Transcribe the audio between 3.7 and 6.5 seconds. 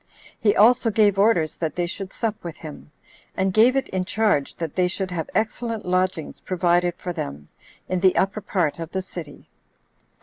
it in charge that they should have excellent lodgings